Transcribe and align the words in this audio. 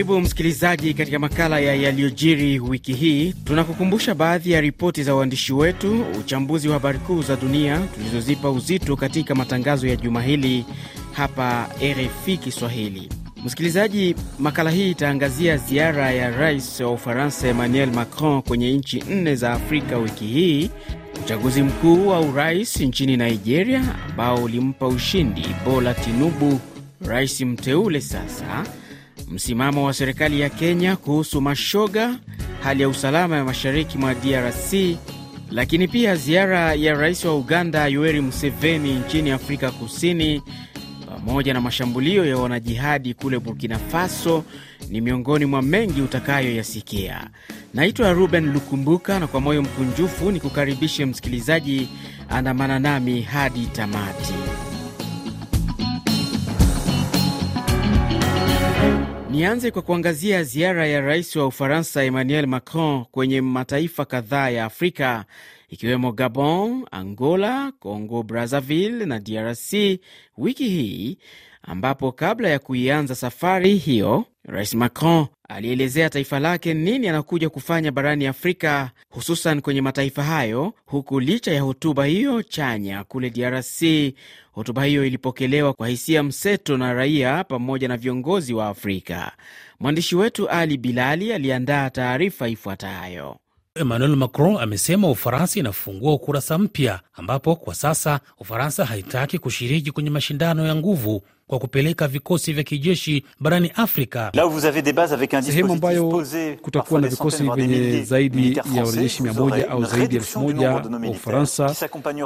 Karibu 0.00 0.20
msikilizaji 0.20 0.94
katika 0.94 1.18
makala 1.18 1.60
ya 1.60 1.74
yaliyojiri 1.74 2.58
wiki 2.60 2.92
hii. 2.92 3.32
Tunakukumbusha 3.44 4.14
baadhi 4.14 4.50
ya 4.52 4.60
ripoti 4.60 5.02
za 5.02 5.14
waandishi 5.14 5.52
wetu, 5.52 6.04
uchambuzi 6.20 6.68
wa 6.68 6.74
habari 6.74 6.98
kuu 6.98 7.22
za 7.22 7.36
dunia 7.36 7.78
tulizozipa 7.94 8.50
uzito 8.50 8.96
katika 8.96 9.34
matangazo 9.34 9.86
ya 9.86 9.96
juma 9.96 10.22
hili 10.22 10.64
hapa 11.12 11.68
RFI 11.82 12.36
Kiswahili. 12.36 13.08
Msikilizaji, 13.44 14.14
makala 14.38 14.70
hii 14.70 14.90
itaangazia 14.90 15.56
ziara 15.56 16.10
ya 16.10 16.30
rais 16.30 16.80
wa 16.80 16.90
Ufaransa 16.92 17.48
Emmanuel 17.48 17.90
Macron 17.90 18.42
kwenye 18.42 18.72
nchi 18.72 19.04
nne 19.10 19.34
za 19.34 19.52
Afrika 19.52 19.98
wiki 19.98 20.26
hii, 20.26 20.70
uchaguzi 21.24 21.62
mkuu 21.62 22.08
wa 22.08 22.20
urais 22.20 22.80
nchini 22.80 23.16
Nigeria 23.16 23.82
ambao 24.10 24.44
ulimpa 24.44 24.86
ushindi 24.88 25.46
Bola 25.64 25.94
Tinubu, 25.94 26.60
rais 27.06 27.40
mteule 27.40 28.00
sasa, 28.00 28.64
msimamo 29.30 29.84
wa 29.84 29.92
serikali 29.94 30.40
ya 30.40 30.48
Kenya 30.48 30.96
kuhusu 30.96 31.40
mashoga, 31.40 32.16
hali 32.62 32.82
ya 32.82 32.88
usalama 32.88 33.36
ya 33.36 33.44
mashariki 33.44 33.98
mwa 33.98 34.14
DRC, 34.14 34.96
lakini 35.50 35.88
pia 35.88 36.16
ziara 36.16 36.74
ya 36.74 36.94
rais 36.94 37.24
wa 37.24 37.36
Uganda 37.36 37.86
Yoweri 37.86 38.20
Museveni 38.20 38.94
nchini 38.94 39.30
Afrika 39.30 39.70
Kusini 39.70 40.42
pamoja 41.06 41.54
na 41.54 41.60
mashambulio 41.60 42.24
ya 42.26 42.36
wanajihadi 42.36 43.14
kule 43.14 43.38
Burkina 43.38 43.78
Faso 43.78 44.44
ni 44.88 45.00
miongoni 45.00 45.44
mwa 45.44 45.62
mengi 45.62 46.02
utakayoyasikia. 46.02 47.30
Naitwa 47.74 48.12
Ruben 48.12 48.52
Lukumbuka, 48.52 49.18
na 49.18 49.26
kwa 49.26 49.40
moyo 49.40 49.62
mkunjufu 49.62 50.30
ni 50.30 50.40
kukaribishe 50.40 51.06
msikilizaji, 51.06 51.88
andamana 52.28 52.78
nami 52.78 53.22
hadi 53.22 53.66
tamati. 53.66 54.34
Nianze 59.30 59.70
kwa 59.70 59.82
kuangazia 59.82 60.42
ziara 60.44 60.86
ya 60.86 61.00
rais 61.00 61.36
wa 61.36 61.46
Ufaransa 61.46 62.04
Emmanuel 62.04 62.46
Macron 62.46 63.04
kwenye 63.04 63.40
mataifa 63.40 64.04
kadhaa 64.04 64.50
ya 64.50 64.64
Afrika 64.64 65.24
ikiwemo 65.68 66.12
Gabon, 66.12 66.86
Angola, 66.90 67.72
Congo 67.78 68.22
Brazzaville 68.22 69.06
na 69.06 69.18
DRC 69.18 69.72
wiki 70.38 70.68
hii, 70.68 71.18
ambapo 71.62 72.12
kabla 72.12 72.48
ya 72.48 72.58
kuianza 72.58 73.14
safari 73.14 73.76
hiyo, 73.76 74.24
Rais 74.44 74.74
Macron 74.74 75.26
alielezea 75.48 76.10
taifa 76.10 76.38
lake 76.40 76.74
nini 76.74 77.08
anakuja 77.08 77.50
kufanya 77.50 77.92
barani 77.92 78.26
Afrika, 78.26 78.90
hususan 79.10 79.60
kwenye 79.60 79.80
mataifa 79.82 80.22
hayo, 80.22 80.72
huku 80.86 81.20
licha 81.20 81.52
ya 81.52 81.62
hotuba 81.62 82.04
hiyo 82.04 82.42
chanya 82.42 83.04
kule 83.04 83.30
DRC, 83.30 83.82
hotuba 84.52 84.84
hiyo 84.84 85.04
ilipokelewa 85.06 85.72
kwa 85.72 85.88
hisia 85.88 86.22
mseto 86.22 86.76
na 86.76 86.92
raia 86.94 87.44
pamoja 87.44 87.88
na 87.88 87.96
viongozi 87.96 88.54
wa 88.54 88.68
Afrika. 88.68 89.32
Mwandishi 89.80 90.16
wetu 90.16 90.48
Ali 90.48 90.76
Bilali 90.76 91.32
aliandaa 91.32 91.90
taarifa 91.90 92.48
ifuatayo. 92.48 93.36
Emmanuel 93.74 94.16
Macron 94.16 94.56
amesema 94.60 95.10
Ufaransa 95.10 95.60
inafungua 95.60 96.12
ukurasa 96.14 96.58
mpya 96.58 97.00
ambapo 97.14 97.56
kwa 97.56 97.74
sasa 97.74 98.20
Ufaransa 98.38 98.84
haitaki 98.84 99.38
kushiriki 99.38 99.90
kwenye 99.90 100.10
mashindano 100.10 100.66
ya 100.66 100.74
nguvu 100.74 101.22
kwa 101.50 101.58
kupeleka 101.58 102.08
vikosi 102.08 102.52
vya 102.52 102.64
kijeshi 102.64 103.24
barani 103.40 103.72
Afrika, 103.76 104.32
sehemu 105.42 105.72
ambayo 105.72 106.24
kutakuwa 106.62 107.00
na 107.00 107.08
vikosi 107.08 107.42
vyenye 107.54 108.02
zaidi 108.02 108.56
ya 108.56 108.84
wanajeshi 108.84 109.22
mia 109.22 109.32
moja 109.32 109.70
au 109.70 109.84
zaidi 109.84 110.14
ya 110.16 110.20
elfu 110.20 110.40
moja 110.40 110.70
wa 110.70 110.84
Ufaransa. 111.10 111.74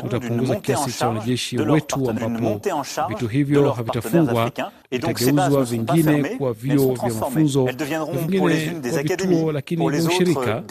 Tutapunguza 0.01 0.55
kiasi 0.57 0.99
cha 0.99 1.09
wanajeshi 1.09 1.57
wetu, 1.59 2.11
ambapo 2.11 2.61
vitu 3.09 3.29
hivyo 3.29 3.73
havitafungwa, 3.73 4.51
vitageuzwa 4.91 5.65
vingine 5.65 6.25
kwa 6.25 6.53
vyuo 6.53 6.95
vya 6.95 7.15
mafunzo 7.15 7.65
na 7.65 7.73
vingine 7.73 8.79
kwa 8.99 9.03
vituo 9.03 9.53
lakini 9.53 9.87
ni 9.91 9.99
ushirika. 10.07 10.63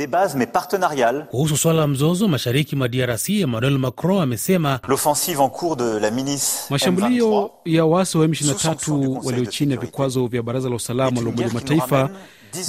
Kuhusu 1.32 1.58
swala 1.58 1.80
la 1.80 1.88
mzozo 1.88 2.28
mashariki 2.28 2.76
mwa 2.76 2.88
DRC, 2.88 3.30
Emmanuel 3.30 3.78
Macron 3.78 4.22
amesema 4.22 4.80
mashambulio 6.70 7.52
ya 7.66 7.86
waasi 7.86 8.18
wa 8.18 8.28
M23 8.52 9.26
walio 9.26 9.46
chini 9.46 9.74
ya 9.74 9.80
vikwazo 9.80 10.28
vya 10.28 10.44
Baraza 10.44 10.70
la 10.70 10.76
Usalama 10.76 11.22
la 11.22 11.30
Umoja 11.30 11.48
wa 11.48 11.54
Mataifa 11.54 12.10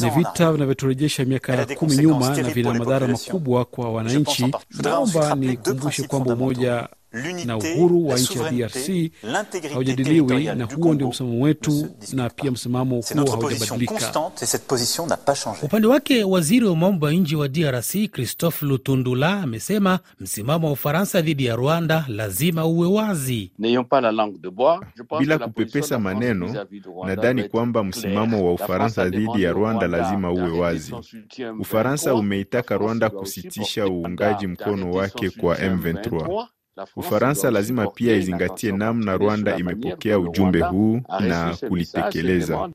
ni 0.00 0.10
vita 0.10 0.52
vinavyoturejesha 0.52 1.24
miaka 1.24 1.66
kumi 1.66 1.96
nyuma 1.96 2.36
na 2.36 2.42
vina 2.50 2.74
madhara 2.74 3.06
makubwa 3.08 3.64
kwa 3.64 3.92
wananchi. 3.92 4.52
Naomba 4.82 5.34
nikumbushe 5.34 6.02
kwamba 6.02 6.34
umoja 6.34 6.88
na 7.44 7.56
uhuru 7.56 8.06
wa 8.06 8.18
nchi 8.18 8.38
ya 8.38 8.50
DRC 8.50 9.10
haujadiliwi, 9.72 10.44
na 10.44 10.64
huo 10.64 10.94
ndio 10.94 11.08
msimamo 11.08 11.44
wetu, 11.44 11.88
na 12.12 12.30
pia 12.30 12.50
msimamo 12.50 13.00
huo 13.00 13.30
haujabadilika. 13.30 14.12
Upande 15.62 15.86
wake 15.88 16.24
waziri 16.24 16.66
wa 16.66 16.76
mambo 16.76 17.10
ya 17.10 17.18
nje 17.18 17.36
wa 17.36 17.48
DRC 17.48 18.10
Christophe 18.10 18.66
Lutundula 18.66 19.42
amesema 19.42 19.98
msimamo 20.20 20.66
wa 20.66 20.72
Ufaransa 20.72 21.20
dhidi 21.20 21.44
ya 21.44 21.56
Rwanda 21.56 22.04
lazima 22.08 22.66
uwe 22.66 22.88
wazi. 22.88 23.52
Bila 25.18 25.38
kupepesa 25.38 25.98
maneno, 25.98 26.66
nadhani 27.06 27.48
kwamba 27.48 27.84
msimamo 27.84 28.46
wa 28.46 28.52
Ufaransa 28.54 29.08
dhidi 29.08 29.42
ya 29.42 29.52
Rwanda 29.52 29.86
lazima 29.88 30.32
uwe 30.32 30.50
wazi. 30.58 30.94
Ufaransa 31.60 32.14
umeitaka 32.14 32.76
Rwanda 32.76 33.10
kusitisha 33.10 33.86
uungaji 33.86 34.46
mkono 34.46 34.90
wake 34.90 35.30
kwa 35.30 35.56
M23. 35.56 36.46
Ufaransa 36.96 37.50
lazima 37.50 37.86
pia 37.86 38.16
izingatie 38.16 38.72
namna 38.72 39.16
Rwanda 39.16 39.56
imepokea 39.56 40.18
ujumbe 40.18 40.60
huu 40.60 41.00
na 41.20 41.56
kulitekeleza. 41.68 42.70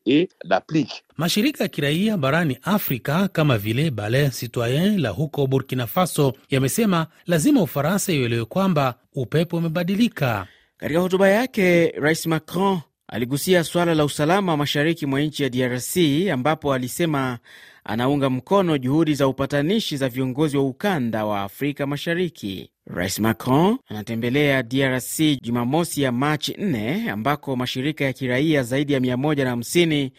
Mashirika 1.17 1.63
ya 1.63 1.67
kiraia 1.67 2.17
barani 2.17 2.57
Afrika 2.61 3.27
kama 3.27 3.57
vile 3.57 3.91
Balai 3.91 4.29
Citoyen 4.29 5.01
la 5.01 5.09
huko 5.09 5.47
Burkina 5.47 5.87
Faso 5.87 6.33
yamesema 6.49 7.07
lazima 7.27 7.61
Ufaransa 7.61 8.13
ielewe 8.13 8.45
kwamba 8.45 8.95
upepo 9.13 9.57
umebadilika. 9.57 10.47
Katika 10.77 10.99
hotuba 10.99 11.29
yake, 11.29 11.87
Rais 11.87 12.25
Macron 12.25 12.79
aligusia 13.07 13.63
suala 13.63 13.95
la 13.95 14.05
usalama 14.05 14.51
wa 14.51 14.57
mashariki 14.57 15.05
mwa 15.05 15.21
nchi 15.21 15.43
ya 15.43 15.49
DRC 15.49 15.97
ambapo 16.33 16.73
alisema 16.73 17.37
anaunga 17.83 18.29
mkono 18.29 18.77
juhudi 18.77 19.13
za 19.13 19.27
upatanishi 19.27 19.97
za 19.97 20.09
viongozi 20.09 20.57
wa 20.57 20.63
ukanda 20.63 21.25
wa 21.25 21.41
Afrika 21.41 21.87
Mashariki. 21.87 22.69
Rais 22.85 23.19
Macron 23.19 23.77
anatembelea 23.87 24.63
DRC 24.63 25.19
Jumamosi 25.41 26.01
ya 26.01 26.11
Machi 26.11 26.51
4 26.53 27.09
ambako 27.09 27.55
mashirika 27.55 28.05
ya 28.05 28.13
kiraia 28.13 28.63
zaidi 28.63 28.93
ya 28.93 28.99
150 28.99 30.11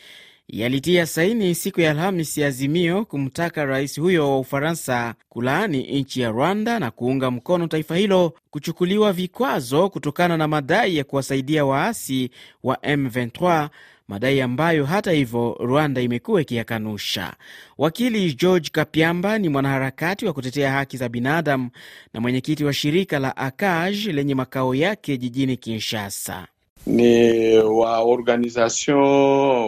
yalitia 0.48 1.06
saini 1.06 1.54
siku 1.54 1.80
ya 1.80 1.90
Alhamis 1.90 2.38
ya 2.38 2.46
azimio 2.48 3.04
kumtaka 3.04 3.64
rais 3.64 4.00
huyo 4.00 4.30
wa 4.30 4.38
Ufaransa 4.38 5.14
kulaani 5.28 6.00
nchi 6.00 6.20
ya 6.20 6.30
Rwanda 6.30 6.78
na 6.78 6.90
kuunga 6.90 7.30
mkono 7.30 7.66
taifa 7.66 7.96
hilo 7.96 8.32
kuchukuliwa 8.50 9.12
vikwazo 9.12 9.88
kutokana 9.90 10.36
na 10.36 10.48
madai 10.48 10.96
ya 10.96 11.04
kuwasaidia 11.04 11.64
waasi 11.64 12.30
wa 12.62 12.76
M23 12.76 13.68
madai 14.10 14.40
ambayo 14.40 14.84
hata 14.86 15.10
hivyo 15.12 15.56
Rwanda 15.60 16.00
imekuwa 16.00 16.40
ikiyakanusha. 16.42 17.32
Wakili 17.78 18.32
George 18.34 18.68
Kapiamba 18.72 19.38
ni 19.38 19.48
mwanaharakati 19.48 20.26
wa 20.26 20.32
kutetea 20.32 20.72
haki 20.72 20.96
za 20.96 21.08
binadamu 21.08 21.70
na 22.14 22.20
mwenyekiti 22.20 22.64
wa 22.64 22.72
shirika 22.72 23.18
la 23.18 23.36
ACAJ 23.36 24.06
lenye 24.06 24.34
makao 24.34 24.74
yake 24.74 25.16
jijini 25.16 25.56
Kinshasa. 25.56 26.46
Ni 26.86 27.58
wa 27.58 27.98
organization 28.00 28.98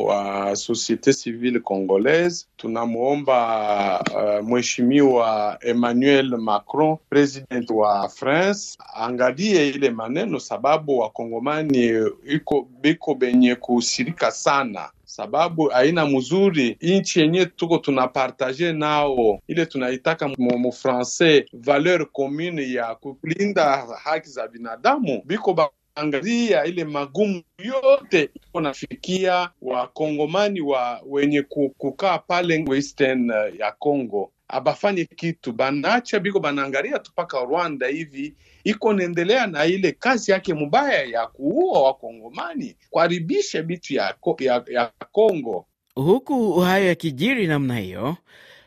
wa 0.05 0.57
societe 0.57 1.13
civile 1.13 1.61
congolaise, 1.61 2.47
tunamwomba 2.57 4.01
uh, 4.15 4.49
mheshimiwa 4.49 5.59
Emmanuel 5.61 6.29
Macron 6.39 6.97
president 7.11 7.71
wa 7.71 8.09
France 8.09 8.79
angalie 8.95 9.69
ile 9.69 9.91
maneno, 9.91 10.41
sababu 10.41 10.99
wakongomani 10.99 11.93
iko 12.29 12.69
biko 12.81 13.15
benye 13.15 13.55
kusirika 13.55 14.31
sana. 14.31 14.91
Sababu 15.05 15.73
aina 15.73 16.07
mzuri 16.07 16.77
nchi 16.81 17.21
yenye 17.21 17.47
tuko 17.47 17.79
tunapartage 17.79 18.73
nao. 18.73 19.41
Ile 19.49 19.67
tunaitaka 19.67 20.29
mufrancais 20.39 21.45
valeur 21.53 22.07
commune 22.13 22.73
ya 22.73 22.95
kulinda 22.95 23.87
haki 24.05 24.29
za 24.29 24.49
binadamu 24.49 25.23
biko 25.25 25.55
ba 25.55 25.69
angalia 25.95 26.65
ile 26.65 26.85
magumu 26.85 27.43
yote 27.59 28.31
iko 28.35 28.61
nafikia 28.61 29.51
wakongomani 29.63 30.61
wa 30.61 31.01
wenye 31.07 31.43
kukaa 31.79 32.19
pale 32.19 32.65
western 32.69 33.31
ya 33.59 33.73
Congo, 33.79 34.33
abafanye 34.49 35.05
kitu, 35.05 35.53
banacha 35.53 36.21
biko 36.21 36.41
banaangalia 36.41 36.99
tu 36.99 37.11
mpaka 37.13 37.41
Rwanda 37.41 37.87
hivi 37.87 38.35
iko 38.65 38.93
naendelea 38.93 39.47
na 39.47 39.65
ile 39.67 39.93
kazi 39.93 40.31
yake 40.33 40.55
mubaya 40.55 41.03
ya 41.05 41.27
kuua 41.27 41.83
wakongomani, 41.83 42.77
kuharibisha 42.91 43.63
bitu 43.63 43.95
ya, 43.95 44.15
ya, 44.39 44.65
ya 44.71 44.91
Congo. 45.13 45.67
Huku 45.95 46.61
hayo 46.61 46.87
yakijiri 46.87 47.47
namna 47.47 47.79
hiyo, 47.79 48.17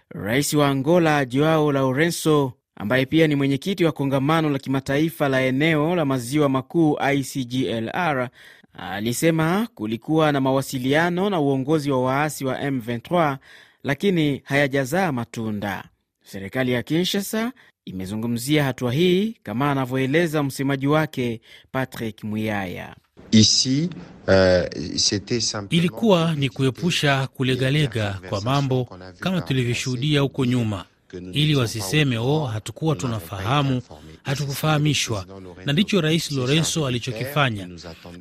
rais 0.10 0.54
wa 0.54 0.68
Angola 0.68 1.26
Joao 1.26 1.72
Lourenco 1.72 2.54
ambaye 2.76 3.06
pia 3.06 3.28
ni 3.28 3.36
mwenyekiti 3.36 3.86
wa 3.86 3.92
kongamano 3.92 4.50
la 4.50 4.60
kimataifa 4.60 5.30
la 5.30 5.42
eneo 5.42 5.96
la 5.96 6.06
maziwa 6.06 6.50
makuu 6.50 6.98
ICGLR 7.14 8.30
alisema 8.74 9.68
kulikuwa 9.76 10.32
na 10.32 10.42
mawasiliano 10.42 11.30
na 11.30 11.40
uongozi 11.40 11.92
wa 11.92 12.04
waasi 12.04 12.46
wa 12.46 12.58
M23 12.62 13.38
lakini 13.84 14.42
hayajazaa 14.44 15.12
matunda. 15.12 15.84
Serikali 16.24 16.72
ya 16.72 16.84
Kinshasa 16.84 17.52
imezungumzia 17.86 18.64
hatua 18.64 18.94
hii 18.94 19.38
kama 19.44 19.72
anavyoeleza 19.72 20.44
msemaji 20.44 20.88
wake 20.88 21.42
Patrick 21.72 22.24
Muyaya. 22.24 22.96
Ici, 23.32 23.90
uh, 24.28 25.66
ilikuwa 25.70 26.36
ni 26.36 26.50
kuepusha 26.50 27.28
kulegalega 27.28 28.20
kwa 28.30 28.42
mambo 28.42 28.88
kama 29.20 29.42
tulivyoshuhudia 29.42 30.22
huko 30.22 30.46
nyuma 30.46 30.86
ili 31.32 31.56
wasiseme 31.56 32.18
o, 32.18 32.46
hatukuwa 32.46 32.96
tunafahamu, 32.96 33.82
hatukufahamishwa. 34.24 35.26
Na 35.66 35.74
ndicho 35.74 36.02
Rais 36.02 36.32
Lorenzo 36.32 36.88
alichokifanya, 36.88 37.70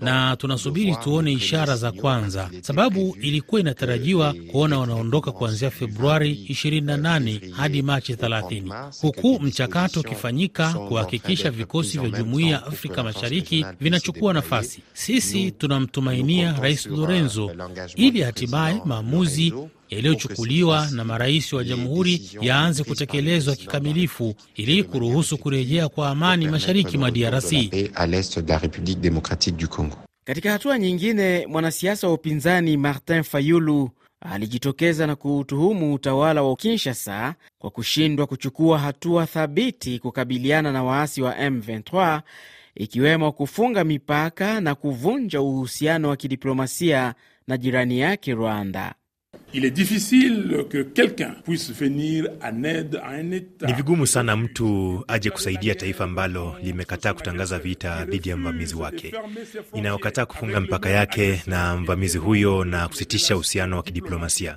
na 0.00 0.36
tunasubiri 0.36 0.96
tuone 0.96 1.32
ishara 1.32 1.76
za 1.76 1.92
kwanza, 1.92 2.50
sababu 2.60 3.16
ilikuwa 3.20 3.60
inatarajiwa 3.60 4.34
kuona 4.50 4.78
wanaondoka 4.78 5.32
kuanzia 5.32 5.70
Februari 5.70 6.46
28 6.50 7.50
hadi 7.52 7.82
Machi 7.82 8.14
30, 8.14 8.90
huku 9.00 9.40
mchakato 9.42 10.00
ukifanyika 10.00 10.72
kuhakikisha 10.74 11.50
vikosi 11.50 11.98
vya 11.98 12.10
Jumuiya 12.10 12.50
ya 12.50 12.66
Afrika 12.66 13.02
Mashariki 13.02 13.66
vinachukua 13.80 14.32
nafasi. 14.32 14.82
Sisi 14.92 15.50
tunamtumainia 15.50 16.52
Rais 16.60 16.86
Lorenzo. 16.86 17.50
ili 17.96 18.20
hatimaye 18.22 18.80
maamuzi 18.84 19.52
yaliyochukuliwa 19.90 20.88
na 20.90 21.04
marais 21.04 21.52
wa 21.52 21.64
jamhuri 21.64 22.30
yaanze 22.40 22.84
kutekelezwa 22.84 23.56
kikamilifu 23.56 24.34
ili 24.54 24.82
kuruhusu 24.84 25.38
kurejea 25.38 25.88
kwa 25.88 26.08
amani 26.08 26.48
mashariki 26.48 26.98
mwa 26.98 27.10
DRC. 27.10 27.52
Katika 30.24 30.50
hatua 30.52 30.78
nyingine, 30.78 31.46
mwanasiasa 31.46 32.06
wa 32.06 32.12
upinzani 32.14 32.76
Martin 32.76 33.22
Fayulu 33.22 33.90
alijitokeza 34.20 35.06
na 35.06 35.16
kuutuhumu 35.16 35.94
utawala 35.94 36.42
wa 36.42 36.56
Kinshasa 36.56 37.34
kwa 37.58 37.70
kushindwa 37.70 38.26
kuchukua 38.26 38.78
hatua 38.78 39.26
thabiti 39.26 39.98
kukabiliana 39.98 40.72
na 40.72 40.84
waasi 40.84 41.22
wa 41.22 41.34
M23 41.34 42.20
ikiwemo 42.74 43.32
kufunga 43.32 43.84
mipaka 43.84 44.60
na 44.60 44.74
kuvunja 44.74 45.40
uhusiano 45.40 46.08
wa 46.08 46.16
kidiplomasia 46.16 47.14
na 47.46 47.56
jirani 47.56 47.98
yake 48.00 48.34
Rwanda. 48.34 48.94
Il 49.56 49.64
est 49.64 49.70
difficile 49.70 50.64
que 50.68 50.82
quelqu'un 50.82 51.34
puisse 51.44 51.70
venir 51.70 52.26
en 52.42 52.64
aide 52.64 52.96
a 53.04 53.10
un 53.10 53.30
etat. 53.30 53.66
Ni 53.66 53.72
vigumu 53.72 54.06
sana 54.06 54.36
mtu 54.36 55.04
aje 55.08 55.30
kusaidia 55.30 55.74
taifa 55.74 56.04
ambalo 56.04 56.56
limekataa 56.62 57.14
kutangaza 57.14 57.58
vita 57.58 58.04
dhidi 58.04 58.28
ya 58.28 58.36
mvamizi 58.36 58.74
wake, 58.74 59.14
inayokataa 59.74 60.26
kufunga 60.26 60.60
mipaka 60.60 60.90
yake 60.90 61.42
na 61.46 61.76
mvamizi 61.76 62.18
huyo 62.18 62.64
na 62.64 62.88
kusitisha 62.88 63.34
uhusiano 63.36 63.76
wa 63.76 63.82
kidiplomasia, 63.82 64.56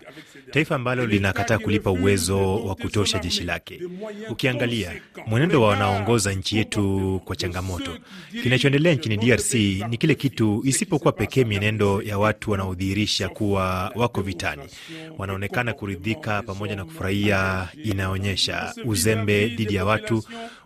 taifa 0.51 0.75
ambalo 0.75 1.05
linakataa 1.05 1.57
kulipa 1.57 1.91
uwezo 1.91 2.55
wa 2.63 2.75
kutosha 2.75 3.19
jeshi 3.19 3.43
lake. 3.43 3.81
Ukiangalia 4.29 4.91
mwenendo 5.27 5.61
wa 5.61 5.67
wanaoongoza 5.67 6.33
nchi 6.33 6.57
yetu 6.57 7.21
kwa 7.25 7.35
changamoto, 7.35 7.91
kinachoendelea 8.43 8.93
nchini 8.93 9.17
DRC 9.17 9.53
ni 9.89 9.97
kile 9.97 10.15
kitu 10.15 10.61
isipokuwa 10.65 11.11
pekee 11.11 11.43
mienendo 11.43 12.01
ya 12.01 12.17
watu 12.17 12.51
wanaodhihirisha 12.51 13.29
kuwa 13.29 13.91
wako 13.95 14.21
vitani 14.21 14.61
wanaonekana 15.17 15.73
kuridhika 15.73 16.41
pamoja 16.41 16.75
na 16.75 16.85
kufurahia. 16.85 17.67
Inaonyesha 17.83 18.73
uzembe 18.85 19.47
dhidi 19.47 19.75
ya 19.75 19.85
watu 19.85 20.23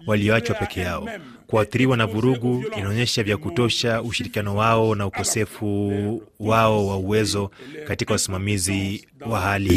walioachwa 0.08 0.56
peke 0.56 0.80
yao. 0.80 1.10
Kuathiriwa 1.48 1.98
na 1.98 2.06
vurugu 2.06 2.64
inaonyesha 2.78 3.24
vya 3.24 3.38
kutosha 3.38 4.02
ushirikiano 4.02 4.56
wao 4.56 4.96
na 4.96 5.06
ukosefu 5.06 6.24
wao 6.40 6.88
wa 6.88 6.98
uwezo 6.98 7.52
katika 7.88 8.14
usimamizi 8.14 9.08
wa 9.30 9.40
hali. 9.42 9.71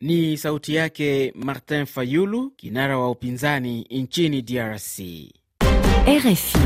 Ni 0.00 0.36
sauti 0.36 0.74
yake 0.74 1.32
Martin 1.36 1.86
Fayulu, 1.86 2.50
kinara 2.50 2.98
wa 2.98 3.10
upinzani 3.10 3.86
nchini 3.90 4.42
DRC. 4.42 4.98
RFI. 6.06 6.58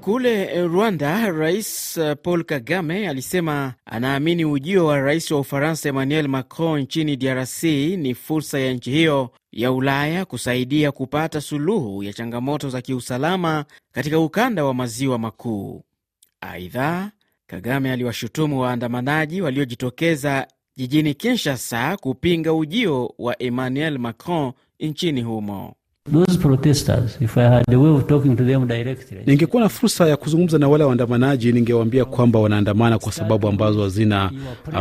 Kule 0.00 0.62
Rwanda, 0.66 1.30
Rais 1.30 2.00
Paul 2.22 2.44
Kagame 2.44 3.08
alisema 3.08 3.74
anaamini 3.86 4.44
ujio 4.44 4.86
wa 4.86 4.98
rais 5.00 5.30
wa 5.30 5.40
Ufaransa 5.40 5.88
Emmanuel 5.88 6.28
Macron 6.28 6.80
nchini 6.80 7.16
DRC 7.16 7.62
ni 7.96 8.14
fursa 8.14 8.58
ya 8.58 8.72
nchi 8.72 8.90
hiyo 8.90 9.30
ya 9.52 9.72
Ulaya 9.72 10.24
kusaidia 10.24 10.92
kupata 10.92 11.40
suluhu 11.40 12.02
ya 12.02 12.12
changamoto 12.12 12.70
za 12.70 12.82
kiusalama 12.82 13.64
katika 13.92 14.18
ukanda 14.18 14.64
wa 14.64 14.74
maziwa 14.74 15.18
makuu. 15.18 15.82
Aidha, 16.40 17.10
Kagame 17.46 17.92
aliwashutumu 17.92 18.60
waandamanaji 18.60 19.42
waliojitokeza 19.42 20.46
jijini 20.76 21.14
Kinshasa 21.14 21.96
kupinga 21.96 22.52
ujio 22.54 23.14
wa 23.18 23.42
Emmanuel 23.42 23.98
Macron 23.98 24.52
nchini 24.80 25.22
humo. 25.22 25.74
Ningekuwa 29.26 29.62
na 29.62 29.68
fursa 29.68 30.08
ya 30.08 30.16
kuzungumza 30.16 30.58
na 30.58 30.68
wale 30.68 30.84
waandamanaji, 30.84 31.52
ningewaambia 31.52 32.04
kwamba 32.04 32.38
wanaandamana 32.38 32.98
kwa 32.98 33.12
sababu 33.12 33.48
ambazo 33.48 33.82
hazina 33.82 34.30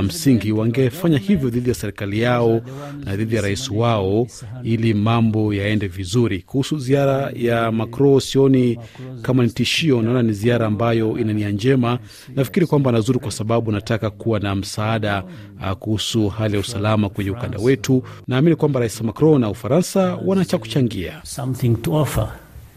msingi. 0.04 0.52
Wangefanya 0.52 1.18
hivyo 1.18 1.50
dhidi 1.50 1.70
ya 1.70 1.76
serikali 1.76 2.20
yao 2.22 2.62
na 3.06 3.16
dhidi 3.16 3.36
ya 3.36 3.42
rais 3.42 3.72
wao, 3.72 4.28
ili 4.64 4.94
mambo 4.94 5.54
yaende 5.54 5.88
vizuri. 5.88 6.42
Kuhusu 6.42 6.78
ziara 6.80 7.32
ya 7.36 7.72
Macron, 7.72 8.20
sioni 8.20 8.80
kama 9.22 9.44
ni 9.44 9.50
tishio, 9.50 10.02
naona 10.02 10.22
ni 10.24 10.34
ziara 10.34 10.66
ambayo 10.68 11.18
ina 11.20 11.34
nia 11.34 11.50
njema. 11.50 12.00
Nafikiri 12.36 12.66
kwamba 12.66 12.90
anazuru 12.90 13.20
kwa 13.20 13.32
sababu 13.32 13.72
nataka 13.72 14.10
kuwa 14.10 14.40
na 14.40 14.56
msaada 14.56 15.24
uh, 15.62 15.72
kuhusu 15.72 16.30
hali 16.30 16.54
ya 16.54 16.60
usalama 16.60 17.10
kwenye 17.10 17.32
ukanda 17.32 17.58
wetu. 17.60 18.04
Naamini 18.28 18.56
kwamba 18.56 18.80
rais 18.80 19.02
Macron 19.02 19.42
na 19.42 19.50
Ufaransa 19.50 20.16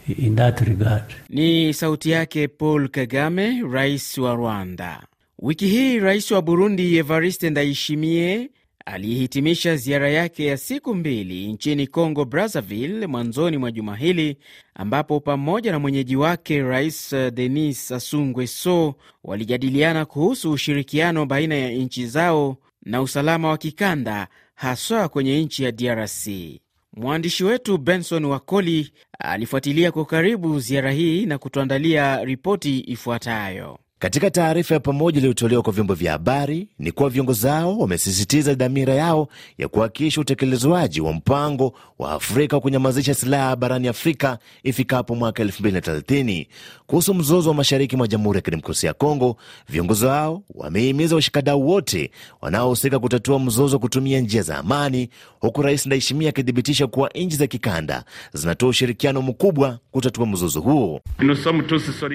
wana 0.08 0.36
that 0.36 0.60
regard. 0.60 1.04
Ni 1.28 1.74
sauti 1.74 2.10
yake 2.10 2.48
Paul 2.48 2.88
Kagame, 2.88 3.62
rais 3.72 4.18
wa 4.18 4.34
Rwanda. 4.34 5.02
Wiki 5.38 5.66
hii 5.68 5.98
rais 5.98 6.30
wa 6.30 6.42
Burundi 6.42 6.96
Evariste 6.96 7.50
Ndayishimiye 7.50 8.50
aliyehitimisha 8.86 9.76
ziara 9.76 10.10
yake 10.10 10.46
ya 10.46 10.56
siku 10.56 10.94
mbili 10.94 11.52
nchini 11.52 11.86
Congo 11.86 12.24
Brazzaville 12.24 13.06
mwanzoni 13.06 13.56
mwa 13.56 13.70
juma 13.72 13.96
hili, 13.96 14.36
ambapo 14.74 15.20
pamoja 15.20 15.72
na 15.72 15.78
mwenyeji 15.78 16.16
wake 16.16 16.62
rais 16.62 17.14
Denis 17.32 17.88
Sassou 17.88 18.20
Nguesso 18.24 18.94
walijadiliana 19.24 20.04
kuhusu 20.04 20.50
ushirikiano 20.52 21.26
baina 21.26 21.54
ya 21.54 21.70
nchi 21.70 22.06
zao 22.06 22.56
na 22.82 23.02
usalama 23.02 23.48
wa 23.48 23.58
kikanda, 23.58 24.28
haswa 24.54 25.08
kwenye 25.08 25.42
nchi 25.44 25.64
ya 25.64 25.72
DRC. 25.72 26.28
Mwandishi 26.96 27.44
wetu 27.44 27.78
Benson 27.78 28.24
Wakoli 28.24 28.92
alifuatilia 29.18 29.92
kwa 29.92 30.04
karibu 30.04 30.60
ziara 30.60 30.90
hii 30.92 31.26
na 31.26 31.38
kutuandalia 31.38 32.24
ripoti 32.24 32.80
ifuatayo. 32.80 33.78
Katika 33.98 34.30
taarifa 34.30 34.74
ya 34.74 34.80
pamoja 34.80 35.18
iliyotolewa 35.18 35.62
kwa 35.62 35.72
vyombo 35.72 35.94
vya 35.94 36.12
habari 36.12 36.68
ni 36.78 36.92
kuwa 36.92 37.10
viongozi 37.10 37.46
hao 37.46 37.78
wamesisitiza 37.78 38.54
dhamira 38.54 38.94
yao 38.94 39.28
ya 39.58 39.68
kuhakikisha 39.68 40.20
utekelezwaji 40.20 41.00
wa 41.00 41.12
mpango 41.12 41.72
wa 41.98 42.12
Afrika 42.12 42.56
wa 42.56 42.62
kunyamazisha 42.62 43.14
silaha 43.14 43.56
barani 43.56 43.88
Afrika 43.88 44.38
ifikapo 44.62 45.14
mwaka 45.14 45.44
2030. 45.44 46.46
Kuhusu 46.86 47.14
mzozo 47.14 47.48
wa 47.48 47.54
mashariki 47.54 47.96
mwa 47.96 48.08
Jamhuri 48.08 48.36
ya 48.36 48.42
Kidemokrasia 48.42 48.88
ya 48.88 48.94
Kongo, 48.94 49.36
viongozi 49.68 50.06
hao 50.06 50.42
wamehimiza 50.54 51.14
washikadau 51.14 51.68
wote 51.68 52.10
wanaohusika 52.40 52.98
kutatua 52.98 53.38
mzozo 53.38 53.78
kutumia 53.78 54.20
njia 54.20 54.42
za 54.42 54.58
amani, 54.58 55.08
huku 55.40 55.62
Rais 55.62 55.86
Ndayishimiye 55.86 56.28
akithibitisha 56.30 56.86
kuwa 56.86 57.10
nchi 57.14 57.36
za 57.36 57.46
kikanda 57.46 58.04
zinatoa 58.32 58.68
ushirikiano 58.68 59.22
mkubwa 59.22 59.78
kutatua 59.90 60.26
mzozo 60.26 60.60
huo. 60.60 61.00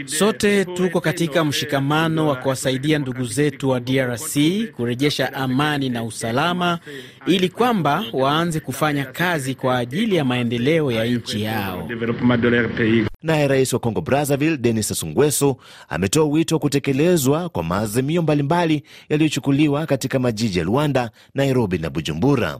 Sote 0.06 0.66
tuko 0.66 1.02
katika 1.02 1.44
mshikamano 1.82 2.28
wa 2.28 2.36
kuwasaidia 2.36 3.00
ndugu 3.00 3.24
zetu 3.26 3.70
wa 3.70 3.80
DRC 3.80 4.38
kurejesha 4.76 5.34
amani 5.34 5.90
na 5.90 6.04
usalama 6.04 6.80
ili 7.26 7.50
kwamba 7.50 8.04
waanze 8.14 8.60
kufanya 8.60 9.06
kazi 9.06 9.56
kwa 9.56 9.78
ajili 9.78 10.16
ya 10.16 10.26
maendeleo 10.26 10.92
ya 10.92 11.06
nchi 11.06 11.42
yao. 11.44 11.90
Naye 13.24 13.48
rais 13.48 13.74
wa 13.74 13.80
Kongo 13.80 14.02
Brazzaville 14.02 14.58
Denis 14.58 14.88
Sassou 14.88 15.10
Nguesso 15.10 15.58
ametoa 15.90 16.26
wito 16.26 16.56
wa 16.56 16.60
kutekelezwa 16.60 17.50
kwa 17.50 17.64
maazimio 17.64 18.22
mbalimbali 18.22 18.84
yaliyochukuliwa 19.10 19.86
katika 19.86 20.20
majiji 20.20 20.60
ya 20.60 20.66
Luanda, 20.66 21.12
Nairobi 21.36 21.78
na 21.78 21.90
Bujumbura. 21.90 22.60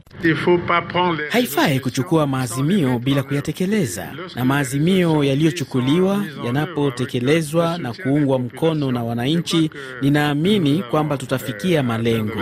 Haifai 1.30 1.80
kuchukua 1.80 2.28
maazimio 2.28 3.00
bila 3.00 3.24
kuyatekeleza, 3.24 4.14
na 4.36 4.46
maazimio 4.46 5.24
yaliyochukuliwa 5.24 6.26
yanapotekelezwa 6.46 7.78
na 7.78 7.94
kuungwa 7.94 8.40
mkono 8.40 8.92
na 8.92 9.04
wananchi, 9.04 9.72
ninaamini 10.02 10.84
kwamba 10.84 11.18
tutafikia 11.18 11.84
malengo. 11.84 12.34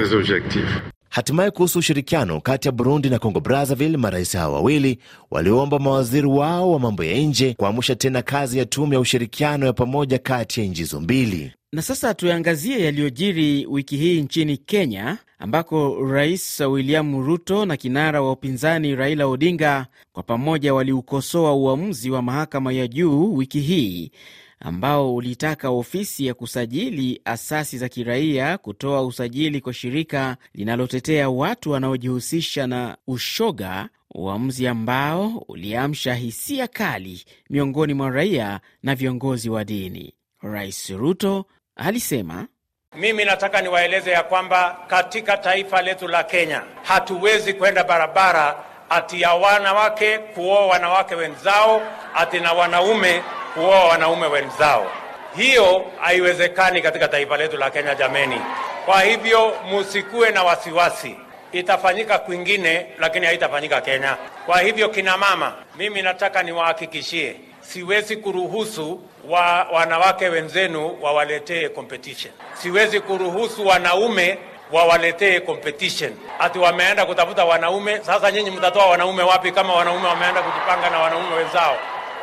Hatimaye, 1.10 1.52
kuhusu 1.52 1.80
ushirikiano 1.80 2.42
kati 2.42 2.68
ya 2.68 2.72
Burundi 2.72 3.10
na 3.10 3.20
Congo 3.20 3.40
Brazzaville, 3.40 3.98
marais 3.98 4.34
hao 4.38 4.54
wawili 4.54 5.00
waliomba 5.32 5.80
mawaziri 5.80 6.28
wao 6.28 6.72
wa 6.72 6.80
mambo 6.80 7.04
ya 7.04 7.18
nje 7.18 7.54
kuamsha 7.58 7.96
tena 7.96 8.22
kazi 8.22 8.58
ya 8.60 8.66
tume 8.66 8.96
ya 8.96 9.00
ushirikiano 9.00 9.66
ya 9.66 9.74
pamoja 9.74 10.18
kati 10.20 10.60
ya 10.62 10.66
nchi 10.66 10.82
hizo 10.82 11.02
mbili. 11.02 11.52
Na 11.74 11.82
sasa 11.82 12.14
tuangazie 12.14 12.84
yaliyojiri 12.86 13.66
wiki 13.66 13.98
hii 13.98 14.22
nchini 14.22 14.58
Kenya, 14.58 15.18
ambako 15.40 16.06
Rais 16.12 16.60
William 16.60 17.26
Ruto 17.26 17.66
na 17.66 17.78
kinara 17.78 18.22
wa 18.22 18.32
upinzani 18.32 18.96
Raila 18.96 19.28
Odinga 19.28 19.86
kwa 20.14 20.24
pamoja 20.24 20.74
waliukosoa 20.74 21.54
uamuzi 21.54 22.10
wa 22.12 22.22
mahakama 22.22 22.74
ya 22.74 22.88
juu 22.88 23.36
wiki 23.36 23.60
hii 23.60 24.12
ambao 24.60 25.16
ulitaka 25.16 25.70
ofisi 25.70 26.26
ya 26.26 26.34
kusajili 26.34 27.22
asasi 27.26 27.78
za 27.78 27.90
kiraia 27.90 28.58
kutoa 28.58 29.02
usajili 29.06 29.62
kwa 29.62 29.74
shirika 29.74 30.38
linalotetea 30.54 31.30
watu 31.30 31.72
wanaojihusisha 31.72 32.68
na 32.68 32.98
ushoga, 33.08 33.90
uamuzi 34.16 34.68
ambao 34.68 35.28
uliamsha 35.48 36.14
hisia 36.14 36.68
kali 36.68 37.26
miongoni 37.50 37.94
mwa 37.94 38.10
raia 38.10 38.60
na 38.84 38.96
viongozi 38.96 39.50
wa 39.50 39.64
dini. 39.64 40.14
Rais 40.42 40.90
Ruto 40.90 41.46
alisema 41.76 42.48
mimi 42.96 43.26
nataka 43.26 43.62
niwaeleze 43.62 44.12
ya 44.12 44.24
kwamba 44.24 44.78
katika 44.88 45.38
taifa 45.38 45.82
letu 45.82 46.08
la 46.08 46.24
Kenya 46.24 46.64
hatuwezi 46.84 47.54
kwenda 47.54 47.84
barabara 47.84 48.56
ati 48.90 49.22
ya 49.22 49.34
wanawake 49.34 50.18
kuoa 50.18 50.66
wanawake 50.68 51.16
wenzao 51.16 51.82
ati 52.16 52.40
na 52.40 52.54
wanaume 52.54 53.24
kuoa 53.60 53.84
wanaume 53.86 54.28
wenzao. 54.28 54.92
Hiyo 55.38 55.86
haiwezekani 56.02 56.82
katika 56.82 57.08
taifa 57.08 57.38
letu 57.38 57.58
la 57.58 57.70
Kenya, 57.70 57.96
jameni. 57.96 58.42
Kwa 58.86 59.02
hivyo 59.02 59.54
musikuwe 59.70 60.32
na 60.32 60.44
wasiwasi, 60.44 61.16
itafanyika 61.52 62.18
kwingine, 62.20 62.86
lakini 63.00 63.26
haitafanyika 63.26 63.82
Kenya. 63.82 64.18
Kwa 64.46 64.60
hivyo 64.62 64.90
kina 64.90 65.18
mama, 65.18 65.54
mimi 65.78 66.02
nataka 66.02 66.44
niwahakikishie, 66.44 67.36
siwezi 67.62 68.18
kuruhusu 68.18 69.02
wa 69.30 69.68
wanawake 69.74 70.30
wenzenu 70.30 70.98
wawaletee 71.02 71.70
competition. 71.70 72.34
Siwezi 72.54 73.00
kuruhusu 73.00 73.68
wanaume 73.68 74.38
wawaletee 74.72 75.40
competition, 75.40 76.14
ati 76.40 76.60
wameenda 76.60 77.06
kutafuta 77.06 77.46
wanaume. 77.46 78.00
Sasa 78.02 78.32
nyinyi 78.32 78.52
mtatoa 78.52 78.86
wanaume 78.86 79.24
wapi 79.24 79.52
kama 79.52 79.74
wanaume 79.74 80.08
wameenda 80.08 80.42
kujipanga 80.42 80.90
na 80.90 81.00
wanaume 81.00 81.36
wenzao? 81.36 81.78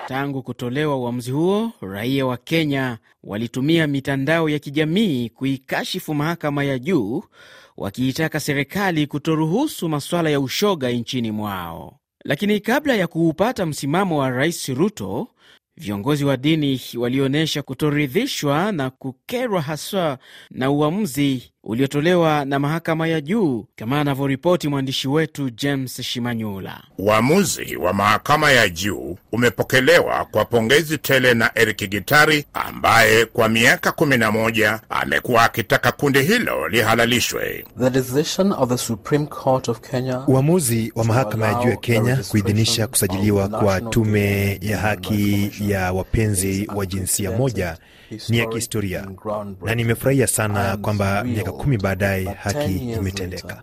Tangu 0.09 0.43
kutolewa 0.43 0.97
uamuzi 0.97 1.31
huo, 1.31 1.73
raia 1.81 2.27
wa 2.27 2.37
Kenya 2.37 2.99
walitumia 3.25 3.87
mitandao 3.87 4.49
ya 4.49 4.59
kijamii 4.59 5.29
kuikashifu 5.29 6.15
mahakama 6.15 6.65
ya 6.65 6.79
juu, 6.79 7.23
wakiitaka 7.77 8.41
serikali 8.41 9.07
kutoruhusu 9.07 9.89
masuala 9.89 10.31
ya 10.31 10.41
ushoga 10.41 10.91
nchini 10.91 11.31
mwao. 11.31 11.99
Lakini 12.25 12.61
kabla 12.61 12.95
ya 12.97 13.07
kuupata 13.07 13.67
msimamo 13.67 14.19
wa 14.19 14.31
Rais 14.31 14.69
Ruto, 14.69 15.29
viongozi 15.77 16.25
wa 16.25 16.37
dini 16.37 16.81
walionyesha 16.99 17.63
kutoridhishwa 17.63 18.73
na 18.73 18.91
kukerwa 18.91 19.61
haswa 19.63 20.19
na 20.51 20.71
uamuzi 20.71 21.53
uliotolewa 21.67 22.45
na 22.45 22.59
mahakama 22.59 23.09
ya 23.09 23.21
juu, 23.21 23.67
kama 23.77 24.01
anavyoripoti 24.01 24.69
mwandishi 24.69 25.09
wetu 25.09 25.51
James 25.51 26.03
Shimanyula. 26.03 26.81
Uamuzi 26.99 27.77
wa 27.77 27.93
mahakama 27.93 28.51
ya 28.53 28.69
juu 28.69 29.17
umepokelewa 29.33 30.25
kwa 30.31 30.45
pongezi 30.45 30.99
tele 30.99 31.35
na 31.35 31.51
Eric 31.55 31.89
Gitari 31.91 32.45
ambaye 32.55 33.25
kwa 33.25 33.49
miaka 33.49 33.91
11 33.91 34.79
amekuwa 34.89 35.43
akitaka 35.45 35.93
kundi 35.93 36.23
hilo 36.23 36.69
lihalalishwe. 36.69 37.65
Uamuzi 40.27 40.93
wa 40.97 41.05
mahakama 41.05 41.47
ya 41.47 41.55
juu 41.55 41.69
ya 41.71 41.77
Kenya 41.77 42.19
kuidhinisha 42.31 42.87
kusajiliwa 42.87 43.49
kwa 43.49 43.81
tume 43.81 44.59
ya 44.63 44.79
haki 44.79 45.51
ya 45.61 45.93
wapenzi 45.93 46.69
wa 46.75 46.87
jinsia 46.87 47.31
moja 47.31 47.77
ni 48.29 48.39
ya 48.39 48.47
kihistoria 48.47 49.07
na 49.65 49.75
nimefurahia 49.75 50.27
sana 50.27 50.77
kwamba 50.77 51.25
miaka 51.25 51.53
kumi 51.57 51.79
baadaye 51.79 52.25
haki 52.25 52.77
imetendeka. 52.77 53.63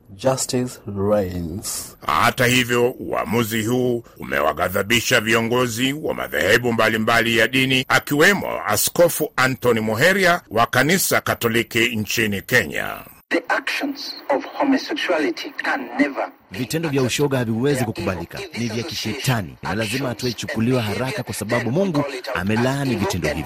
Hata 2.08 2.46
hivyo, 2.46 2.92
uamuzi 2.92 3.66
huu 3.66 4.04
umewaghadhabisha 4.20 5.22
viongozi 5.22 5.94
wa 5.94 6.14
madhehebu 6.14 6.74
mbalimbali 6.74 7.38
ya 7.38 7.48
dini 7.48 7.86
akiwemo 7.88 8.62
Askofu 8.68 9.32
Anthony 9.36 9.80
Muheria 9.80 10.42
wa 10.50 10.66
kanisa 10.66 11.22
Katoliki 11.22 11.96
nchini 11.96 12.42
Kenya. 12.42 12.98
The 13.30 13.44
actions 13.50 14.16
of 14.30 14.46
homosexuality 14.46 15.50
can 15.64 15.82
never 16.00 16.32
Vitendo 16.58 16.90
vya 16.90 17.02
ushoga 17.02 17.38
haviwezi 17.38 17.86
kukubalika, 17.86 18.40
ni 18.58 18.68
vya 18.68 18.84
kishetani 18.84 19.56
na 19.64 19.76
lazima 19.76 20.10
hatua 20.10 20.30
ichukuliwa 20.30 20.82
haraka, 20.82 21.24
kwa 21.24 21.34
sababu 21.34 21.72
Mungu 21.72 22.04
amelaani 22.34 22.96
vitendo 22.96 23.28
hivi. 23.28 23.44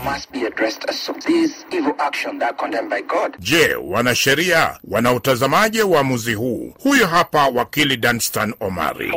Je, 3.40 3.76
wanasheria 3.76 4.78
wanautazamaje 4.84 5.84
uamuzi 5.84 6.34
huu? 6.34 6.74
Huyo 6.84 7.08
hapa 7.08 7.48
wakili 7.48 7.98
Danstan 7.98 8.54
Omari. 8.60 9.14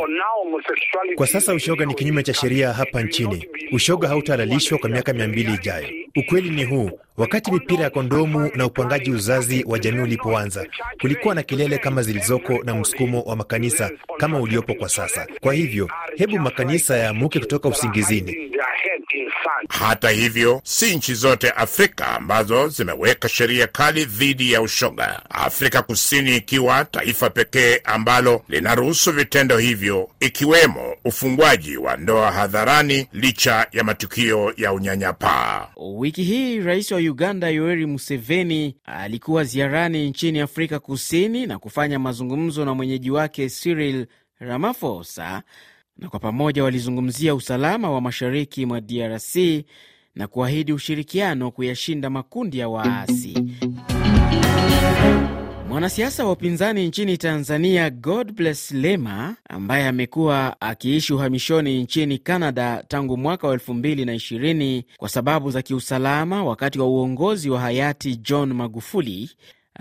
Kwa 1.14 1.26
sasa 1.26 1.54
ushoga 1.54 1.85
ni 1.85 1.94
kinyume 1.94 2.23
cha 2.23 2.35
sheria 2.35 2.73
hapa 2.73 3.02
nchini. 3.02 3.47
Ushoga 3.73 4.09
hautahalalishwa 4.09 4.78
kwa 4.78 4.88
miaka 4.90 5.12
mia 5.12 5.28
mbili 5.28 5.54
ijayo. 5.54 5.88
Ukweli 6.16 6.50
ni 6.50 6.64
huu: 6.64 6.90
wakati 7.16 7.52
mipira 7.52 7.85
ya 7.85 7.90
kondomu 7.90 8.50
na 8.54 8.66
upangaji 8.66 9.11
uzazi 9.11 9.64
wa 9.68 9.78
jamii 9.78 10.00
ulipoanza, 10.02 10.66
kulikuwa 11.00 11.35
na 11.35 11.42
kelele 11.42 11.78
kama 11.78 12.02
zilizoko 12.02 12.59
na 12.64 12.75
msukumo 12.75 13.23
wa 13.23 13.37
makanisa 13.37 13.80
kama 14.19 14.41
uliopo 14.41 14.75
kwa 14.75 14.89
sasa. 14.89 15.27
Kwa 15.41 15.55
hivyo, 15.55 15.91
hebu 16.17 16.39
makanisa 16.39 16.97
yaamuke 16.97 17.41
kutoka 17.41 17.69
usingizini. 17.69 18.51
Hata 19.69 20.11
hivyo, 20.11 20.61
si 20.65 20.97
nchi 20.97 21.15
zote 21.15 21.51
Afrika 21.51 22.07
ambazo 22.09 22.69
zimeweka 22.69 23.29
sheria 23.29 23.67
kali 23.67 24.05
dhidi 24.05 24.53
ya 24.53 24.63
ushoga, 24.63 25.23
Afrika 25.31 25.83
Kusini 25.83 26.37
ikiwa 26.37 26.85
taifa 26.85 27.31
pekee 27.31 27.81
ambalo 27.85 28.43
linaruhusu 28.49 29.13
vitendo 29.13 29.59
hivyo, 29.59 30.09
ikiwemo 30.21 30.97
ufungwaji 31.05 31.77
wa 31.77 31.97
ndoa 31.97 32.33
hadharani 32.33 33.09
licha 33.13 33.67
ya 33.73 33.85
matukio 33.85 34.53
ya 34.57 34.73
unyanyapaa. 34.73 35.67
Wiki 35.77 36.23
hii 36.23 36.61
rais 36.61 36.93
wa 36.93 36.99
Uganda 36.99 37.49
Yoweri 37.49 37.87
Museveni 37.87 38.77
alikuwa 38.85 39.45
ziarani 39.45 40.11
nchini 40.11 40.41
Afrika 40.41 40.79
Kusini 40.79 41.47
na 41.47 41.59
kufanya 41.59 41.99
mazungumzo 41.99 42.65
na 42.65 42.75
mwenyeji 42.75 43.11
wake 43.11 43.49
Cyril 43.71 44.07
Ramaphosa, 44.41 45.43
na 45.97 46.09
kwa 46.09 46.21
pamoja 46.21 46.65
walizungumzia 46.65 47.35
usalama 47.35 47.91
wa 47.91 48.00
mashariki 48.00 48.67
mwa 48.67 48.81
DRC 48.81 49.37
na 50.15 50.27
kuahidi 50.29 50.73
ushirikiano 50.73 51.50
kuyashinda 51.50 52.11
makundi 52.11 52.59
ya 52.59 52.69
waasi. 52.69 53.35
Mwanasiasa 55.69 56.25
wa 56.25 56.33
upinzani 56.33 56.87
nchini 56.89 57.17
Tanzania 57.19 57.91
Godbless 57.91 58.71
Lema 58.71 59.37
ambaye 59.49 59.87
amekuwa 59.89 60.61
akiishi 60.61 61.12
uhamishoni 61.15 61.83
nchini 61.83 62.19
Canada 62.19 62.85
tangu 62.89 63.17
mwaka 63.17 63.49
wa 63.49 63.57
2020 63.57 64.83
kwa 64.97 65.09
sababu 65.09 65.50
za 65.50 65.62
kiusalama 65.62 66.45
wakati 66.45 66.79
wa 66.79 66.87
uongozi 66.87 67.50
wa 67.50 67.61
hayati 67.61 68.17
John 68.17 68.53
Magufuli 68.53 69.31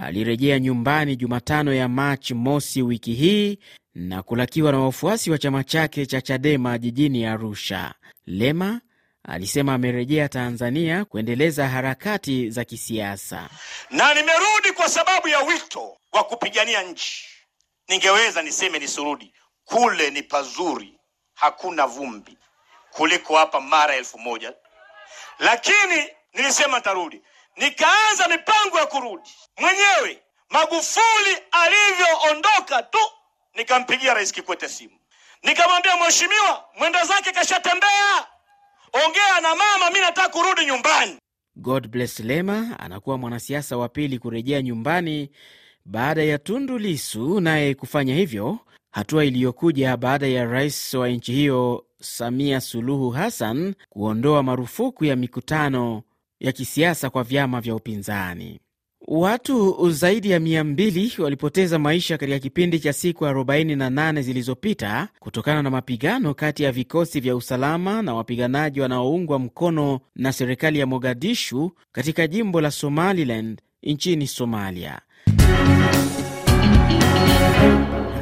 alirejea 0.01 0.59
nyumbani 0.59 1.15
Jumatano 1.15 1.73
ya 1.73 1.87
Machi 1.87 2.33
mosi 2.33 2.81
wiki 2.81 3.13
hii 3.13 3.59
na 3.95 4.23
kulakiwa 4.23 4.71
na 4.71 4.79
wafuasi 4.79 5.31
wa 5.31 5.37
chama 5.37 5.63
chake 5.63 6.05
cha 6.05 6.21
Chadema 6.21 6.77
jijini 6.77 7.25
Arusha. 7.25 7.93
Lema 8.25 8.81
alisema 9.23 9.73
amerejea 9.73 10.29
Tanzania 10.29 11.05
kuendeleza 11.05 11.67
harakati 11.67 12.49
za 12.49 12.65
kisiasa. 12.65 13.49
Na 13.89 14.13
nimerudi 14.13 14.71
kwa 14.75 14.89
sababu 14.89 15.27
ya 15.27 15.39
wito 15.39 15.97
wa 16.11 16.23
kupigania 16.23 16.83
nchi. 16.83 17.25
Ningeweza 17.87 18.41
niseme 18.41 18.79
nisurudi 18.79 19.33
kule, 19.65 20.09
ni 20.09 20.23
pazuri, 20.23 20.99
hakuna 21.33 21.87
vumbi 21.87 22.37
kuliko 22.91 23.37
hapa 23.37 23.61
mara 23.61 23.95
elfu 23.95 24.19
moja, 24.19 24.53
lakini 25.39 26.07
nilisema 26.33 26.77
nitarudi. 26.77 27.21
Nikaanza 27.57 28.27
mipango 28.29 28.77
ya 28.79 28.85
kurudi 28.85 29.29
mwenyewe. 29.61 30.21
Magufuli 30.49 31.37
alivyoondoka 31.51 32.83
tu, 32.83 32.99
nikampigia 33.55 34.13
Rais 34.13 34.31
Kikwete 34.31 34.69
simu, 34.69 34.93
nikamwambia 35.43 35.97
mheshimiwa, 35.97 36.65
mwenda 36.79 37.05
zake 37.05 37.31
kashatembea 37.31 38.27
ongea 38.93 39.41
na 39.41 39.55
mama, 39.55 39.89
mi 39.93 39.99
nataka 39.99 40.29
kurudi 40.29 40.65
nyumbani. 40.65 41.17
God 41.55 41.87
bless 41.87 42.19
Lema 42.19 42.75
anakuwa 42.79 43.17
mwanasiasa 43.17 43.77
wa 43.77 43.89
pili 43.89 44.19
kurejea 44.19 44.61
nyumbani 44.61 45.29
baada 45.85 46.23
ya 46.23 46.37
Tundu 46.37 46.77
Lisu 46.77 47.39
naye 47.39 47.75
kufanya 47.75 48.15
hivyo, 48.15 48.59
hatua 48.91 49.25
iliyokuja 49.25 49.97
baada 49.97 50.27
ya 50.27 50.45
rais 50.45 50.93
wa 50.93 51.09
nchi 51.09 51.31
hiyo 51.33 51.85
Samia 52.01 52.61
Suluhu 52.61 53.09
Hassan 53.09 53.75
kuondoa 53.89 54.43
marufuku 54.43 55.05
ya 55.05 55.15
mikutano 55.15 56.03
ya 56.39 56.51
kisiasa 56.51 57.09
kwa 57.09 57.23
vyama 57.23 57.61
vya 57.61 57.75
upinzani. 57.75 58.59
Watu 59.07 59.89
zaidi 59.91 60.31
ya 60.31 60.39
200 60.39 61.21
walipoteza 61.23 61.79
maisha 61.79 62.17
katika 62.17 62.39
kipindi 62.39 62.79
cha 62.79 62.93
siku 62.93 63.25
48 63.25 64.21
zilizopita 64.21 65.07
kutokana 65.19 65.61
na 65.63 65.69
mapigano 65.69 66.33
kati 66.33 66.63
ya 66.63 66.71
vikosi 66.71 67.19
vya 67.19 67.35
usalama 67.35 68.01
na 68.01 68.13
wapiganaji 68.13 68.81
wanaoungwa 68.81 69.39
mkono 69.39 69.99
na 70.15 70.33
serikali 70.33 70.79
ya 70.79 70.85
Mogadishu 70.85 71.71
katika 71.91 72.27
jimbo 72.27 72.61
la 72.61 72.71
Somaliland 72.71 73.61
nchini 73.83 74.27
Somalia. 74.27 75.01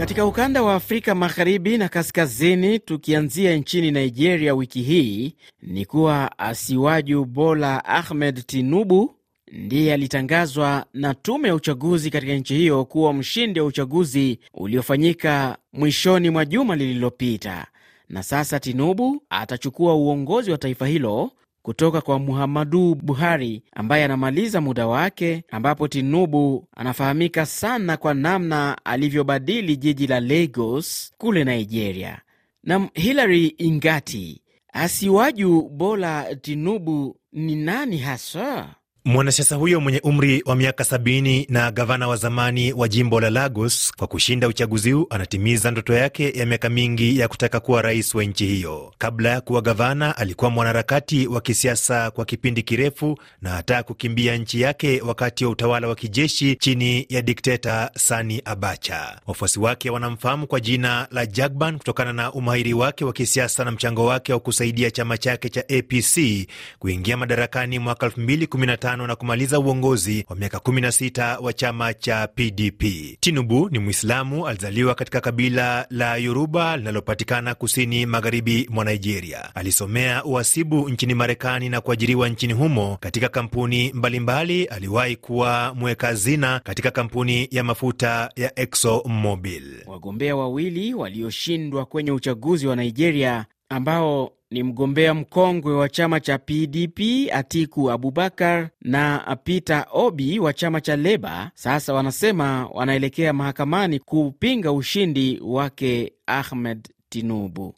Katika 0.07 0.25
ukanda 0.25 0.63
wa 0.63 0.75
Afrika 0.75 1.15
magharibi 1.15 1.77
na 1.77 1.89
kaskazini, 1.89 2.79
tukianzia 2.79 3.55
nchini 3.55 3.91
Nigeria, 3.91 4.53
wiki 4.55 4.81
hii 4.81 5.33
ni 5.61 5.85
kuwa 5.85 6.39
Asiwaju 6.39 7.25
Bola 7.25 7.85
Ahmed 7.85 8.45
Tinubu 8.45 9.15
ndiye 9.51 9.93
alitangazwa 9.93 10.85
na 10.93 11.13
tume 11.13 11.47
ya 11.47 11.55
uchaguzi 11.55 12.09
katika 12.11 12.33
nchi 12.33 12.55
hiyo 12.55 12.85
kuwa 12.85 13.13
mshindi 13.13 13.59
wa 13.59 13.65
uchaguzi 13.65 14.39
uliofanyika 14.53 15.57
mwishoni 15.73 16.29
mwa 16.29 16.45
juma 16.45 16.75
lililopita, 16.75 17.67
na 18.09 18.23
sasa 18.23 18.59
Tinubu 18.59 19.21
atachukua 19.29 19.95
uongozi 19.95 20.51
wa 20.51 20.57
taifa 20.57 20.87
hilo 20.87 21.31
kutoka 21.67 22.01
kwa 22.01 22.19
Muhammadu 22.19 22.95
Buhari 22.95 23.63
ambaye 23.75 24.05
anamaliza 24.05 24.61
muda 24.61 24.87
wake, 24.87 25.43
ambapo 25.51 25.87
Tinubu 25.87 26.67
anafahamika 26.75 27.45
sana 27.45 27.97
kwa 27.97 28.13
namna 28.13 28.77
alivyobadili 28.85 29.77
jiji 29.77 30.07
la 30.07 30.19
Lagos 30.19 31.13
kule 31.17 31.43
Nigeria. 31.43 32.21
Na 32.63 32.89
Hilary 32.93 33.47
Ingati, 33.57 34.41
Asiwaju 34.73 35.61
Bola 35.69 36.35
Tinubu 36.35 37.19
ni 37.31 37.55
nani 37.55 37.97
hasa? 37.97 38.75
Mwanasiasa 39.07 39.55
huyo 39.55 39.81
mwenye 39.81 39.99
umri 39.99 40.43
wa 40.45 40.55
miaka 40.55 40.83
sabini 40.83 41.45
na 41.49 41.71
gavana 41.71 42.07
wa 42.07 42.15
zamani 42.15 42.73
wa 42.73 42.87
jimbo 42.87 43.19
la 43.21 43.29
Lagos 43.29 43.91
kwa 43.97 44.07
kushinda 44.07 44.47
uchaguzi 44.47 44.91
huu 44.91 45.07
anatimiza 45.09 45.71
ndoto 45.71 45.93
yake 45.93 46.31
ya 46.39 46.45
miaka 46.45 46.69
mingi 46.69 47.19
ya 47.19 47.27
kutaka 47.27 47.59
kuwa 47.59 47.81
rais 47.81 48.15
wa 48.15 48.23
nchi 48.23 48.45
hiyo. 48.45 48.93
Kabla 48.97 49.29
ya 49.29 49.41
kuwa 49.41 49.61
gavana, 49.61 50.17
alikuwa 50.17 50.51
mwanaharakati 50.51 51.27
wa 51.27 51.41
kisiasa 51.41 52.11
kwa 52.11 52.25
kipindi 52.25 52.61
kirefu 52.63 53.17
na 53.41 53.49
hata 53.49 53.83
kukimbia 53.83 54.37
nchi 54.37 54.61
yake 54.61 55.01
wakati 55.01 55.45
wa 55.45 55.51
utawala 55.51 55.87
wa 55.87 55.95
kijeshi 55.95 56.55
chini 56.55 57.05
ya 57.09 57.21
dikteta 57.21 57.91
Sani 57.97 58.41
Abacha. 58.45 59.19
Wafuasi 59.27 59.59
wake 59.59 59.89
wanamfahamu 59.89 60.47
kwa 60.47 60.59
jina 60.59 61.07
la 61.11 61.25
Jagban 61.25 61.77
kutokana 61.77 62.13
na 62.13 62.33
umahiri 62.33 62.73
wake 62.73 63.05
wa 63.05 63.13
kisiasa 63.13 63.65
na 63.65 63.71
mchango 63.71 64.05
wake 64.05 64.33
wa 64.33 64.39
kusaidia 64.39 64.91
chama 64.91 65.17
chake 65.17 65.49
cha 65.49 65.61
APC 65.61 66.47
kuingia 66.79 67.17
madarakani 67.17 67.79
mwaka 67.79 68.07
2015 68.07 68.96
na 69.07 69.15
kumaliza 69.15 69.59
uongozi 69.59 70.25
wa 70.29 70.35
miaka 70.35 70.57
16 70.57 71.43
wa 71.43 71.53
chama 71.53 71.93
cha 71.93 72.27
PDP. 72.27 72.83
Tinubu 73.19 73.69
ni 73.69 73.79
Mwislamu, 73.79 74.47
alizaliwa 74.47 74.95
katika 74.95 75.21
kabila 75.21 75.87
la 75.89 76.15
Yoruba 76.17 76.77
linalopatikana 76.77 77.55
kusini 77.55 78.05
magharibi 78.05 78.67
mwa 78.71 78.85
Nigeria. 78.85 79.55
Alisomea 79.55 80.23
uhasibu 80.23 80.89
nchini 80.89 81.13
Marekani 81.13 81.69
na 81.69 81.81
kuajiriwa 81.81 82.29
nchini 82.29 82.53
humo 82.53 82.97
katika 82.99 83.29
kampuni 83.29 83.91
mbalimbali. 83.93 84.65
Aliwahi 84.65 85.15
kuwa 85.15 85.73
mweka 85.75 86.07
hazina 86.07 86.59
katika 86.59 86.91
kampuni 86.91 87.47
ya 87.51 87.63
mafuta 87.63 88.31
ya 88.35 88.59
ExxonMobil. 88.59 89.63
Wagombea 89.85 90.35
wawili 90.35 90.93
walioshindwa 90.93 91.85
kwenye 91.85 92.11
uchaguzi 92.11 92.67
wa 92.67 92.75
Nigeria 92.75 93.45
ambao 93.69 94.31
ni 94.51 94.63
mgombea 94.63 95.13
mkongwe 95.13 95.73
wa 95.73 95.89
chama 95.89 96.19
cha 96.19 96.37
PDP 96.37 96.99
Atiku 97.33 97.91
Abubakar 97.91 98.69
na 98.81 99.37
Peter 99.43 99.85
Obi 99.91 100.39
wa 100.39 100.53
chama 100.53 100.81
cha 100.81 100.95
Leba 100.95 101.51
sasa 101.55 101.93
wanasema 101.93 102.67
wanaelekea 102.67 103.33
mahakamani 103.33 103.99
kupinga 103.99 104.71
ushindi 104.71 105.39
wake 105.43 106.13
Ahmed 106.25 106.87
Tinubu. 107.09 107.75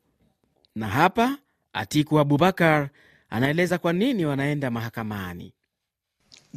Na 0.75 0.87
hapa 0.87 1.37
Atiku 1.73 2.19
Abubakar 2.19 2.89
anaeleza 3.29 3.77
kwa 3.77 3.93
nini 3.93 4.25
wanaenda 4.25 4.71
mahakamani. 4.71 5.53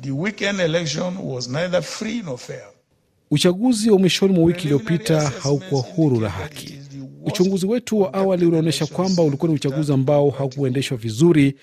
The 0.00 0.10
weekend 0.10 0.60
election 0.60 1.16
was 1.22 1.48
neither 1.48 1.82
free 1.82 2.22
nor 2.22 2.38
fair. 2.38 2.64
Uchaguzi 3.30 3.90
wa 3.90 3.98
mwishoni 3.98 4.32
mwa 4.34 4.44
wiki 4.44 4.62
iliyopita 4.64 5.20
haukuwa 5.30 5.82
huru 5.82 6.20
na 6.20 6.28
haki. 6.28 6.81
Uchunguzi 7.24 7.66
wetu 7.66 8.00
wa 8.00 8.14
awali 8.14 8.46
unaonyesha 8.46 8.87
kwamba 8.87 9.22
ulikuwa 9.22 9.48
ni 9.48 9.54
uchaguzi 9.54 9.92
ambao 9.92 10.30
haukuendeshwa 10.30 10.96
vizuri 10.96 11.54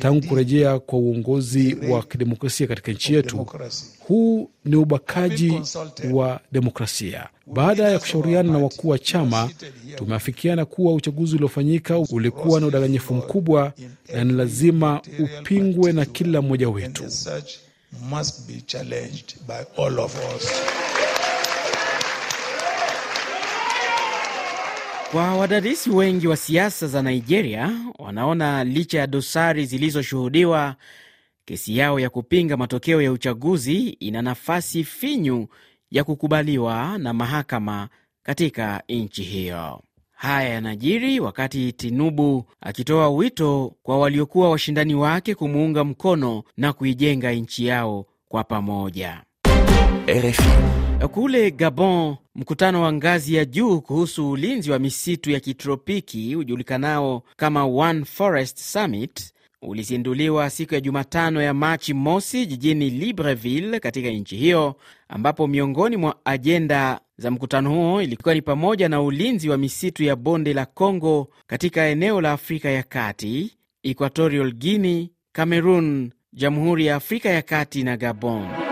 tangu 0.00 0.26
kurejea 0.28 0.78
kwa 0.78 0.98
uongozi 0.98 1.76
wa 1.90 2.02
kidemokrasia 2.02 2.66
katika 2.66 2.92
nchi 2.92 3.14
yetu. 3.14 3.46
Huu 3.98 4.50
ni 4.64 4.76
ubakaji 4.76 5.60
wa 6.12 6.40
demokrasia. 6.52 7.28
Baada 7.46 7.88
ya 7.88 7.98
kushauriana 7.98 8.52
na 8.52 8.58
wakuu 8.58 8.88
wa 8.88 8.98
chama, 8.98 9.50
tumeafikiana 9.96 10.64
kuwa 10.64 10.94
uchaguzi 10.94 11.36
uliofanyika 11.36 11.98
ulikuwa 11.98 12.60
na 12.60 12.66
udanganyifu 12.66 13.14
mkubwa 13.14 13.72
na 14.14 14.24
ni 14.24 14.32
lazima 14.32 15.00
upingwe 15.40 15.92
na 15.92 16.04
kila 16.04 16.42
mmoja 16.42 16.68
wetu. 16.68 17.04
Kwa 25.12 25.34
wadadisi 25.36 25.90
wengi 25.90 26.28
wa 26.28 26.36
siasa 26.36 26.86
za 26.86 27.02
Nigeria 27.02 27.70
wanaona 27.98 28.64
licha 28.64 28.98
ya 28.98 29.06
dosari 29.06 29.66
zilizoshuhudiwa, 29.66 30.76
kesi 31.44 31.76
yao 31.78 32.00
ya 32.00 32.10
kupinga 32.10 32.56
matokeo 32.56 33.02
ya 33.02 33.12
uchaguzi 33.12 33.88
ina 33.88 34.22
nafasi 34.22 34.84
finyu 34.84 35.46
ya 35.90 36.04
kukubaliwa 36.04 36.98
na 36.98 37.12
mahakama 37.12 37.88
katika 38.22 38.82
nchi 38.88 39.22
hiyo. 39.22 39.82
Haya 40.12 40.48
yanajiri 40.48 41.20
wakati 41.20 41.72
Tinubu 41.72 42.44
akitoa 42.60 43.10
wito 43.10 43.74
kwa 43.82 43.98
waliokuwa 43.98 44.50
washindani 44.50 44.94
wake 44.94 45.34
kumuunga 45.34 45.84
mkono 45.84 46.42
na 46.56 46.72
kuijenga 46.72 47.32
nchi 47.32 47.66
yao 47.66 48.06
kwa 48.28 48.44
pamoja. 48.44 49.22
RFI. 50.08 51.08
Kule 51.12 51.50
Gabon, 51.50 52.16
mkutano 52.34 52.82
wa 52.82 52.92
ngazi 52.92 53.34
ya 53.34 53.44
juu 53.44 53.80
kuhusu 53.80 54.30
ulinzi 54.30 54.70
wa 54.70 54.78
misitu 54.78 55.30
ya 55.30 55.40
kitropiki 55.40 56.36
ujulikanao 56.36 57.22
kama 57.36 57.64
One 57.64 58.04
Forest 58.04 58.58
Summit 58.58 59.32
ulizinduliwa 59.62 60.50
siku 60.50 60.74
ya 60.74 60.80
Jumatano 60.80 61.42
ya 61.42 61.54
Machi 61.54 61.94
mosi 61.94 62.46
jijini 62.46 62.90
Libreville 62.90 63.80
katika 63.80 64.08
nchi 64.08 64.36
hiyo, 64.36 64.74
ambapo 65.08 65.46
miongoni 65.46 65.96
mwa 65.96 66.16
ajenda 66.24 67.00
za 67.18 67.30
mkutano 67.30 67.70
huo 67.70 68.02
ilikuwa 68.02 68.34
ni 68.34 68.42
pamoja 68.42 68.88
na 68.88 69.02
ulinzi 69.02 69.48
wa 69.48 69.58
misitu 69.58 70.04
ya 70.04 70.16
bonde 70.16 70.54
la 70.54 70.66
Congo 70.66 71.28
katika 71.46 71.86
eneo 71.86 72.20
la 72.20 72.32
Afrika 72.32 72.70
ya 72.70 72.82
Kati, 72.82 73.56
Equatorial 73.82 74.52
Guinea, 74.52 75.06
Cameroon, 75.32 76.10
Jamhuri 76.32 76.86
ya 76.86 76.96
Afrika 76.96 77.28
ya 77.28 77.42
Kati 77.42 77.82
na 77.82 77.96
Gabon. 77.96 78.71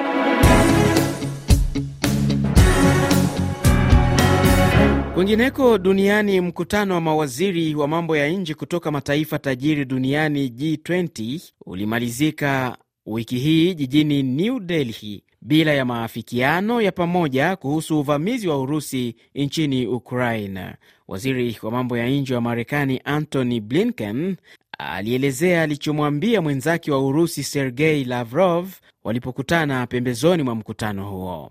Kwingineko 5.20 5.78
duniani, 5.78 6.40
mkutano 6.40 6.94
wa 6.94 7.00
mawaziri 7.00 7.74
wa 7.74 7.88
mambo 7.88 8.16
ya 8.16 8.28
nje 8.28 8.54
kutoka 8.54 8.90
mataifa 8.90 9.38
tajiri 9.38 9.84
duniani 9.84 10.48
G20 10.48 11.40
ulimalizika 11.66 12.76
wiki 13.06 13.38
hii 13.38 13.74
jijini 13.74 14.22
New 14.22 14.60
Delhi 14.60 15.24
bila 15.40 15.72
ya 15.74 15.84
maafikiano 15.84 16.80
ya 16.82 16.92
pamoja 16.92 17.56
kuhusu 17.56 18.00
uvamizi 18.00 18.48
wa 18.48 18.60
Urusi 18.60 19.16
nchini 19.34 19.86
Ukraine. 19.86 20.74
Waziri 21.08 21.58
wa 21.62 21.70
mambo 21.70 21.98
ya 21.98 22.08
nje 22.08 22.34
wa 22.34 22.40
Marekani 22.40 23.00
Antony 23.04 23.60
Blinken 23.60 24.36
alielezea 24.78 25.62
alichomwambia 25.62 26.42
mwenzake 26.42 26.90
wa 26.92 27.06
Urusi 27.06 27.42
Sergei 27.44 28.04
Lavrov 28.04 28.68
walipokutana 29.04 29.86
pembezoni 29.86 30.42
mwa 30.42 30.54
mkutano 30.54 31.10
huo. 31.10 31.50